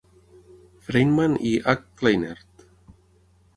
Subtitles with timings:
[0.87, 1.85] Feynman i H.
[2.01, 2.67] Kleinert.